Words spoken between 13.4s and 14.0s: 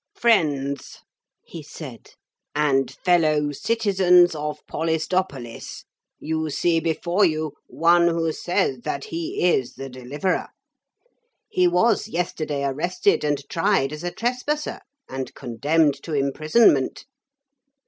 tried